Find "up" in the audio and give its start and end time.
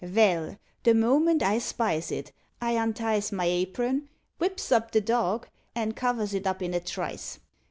4.71-4.89, 6.47-6.63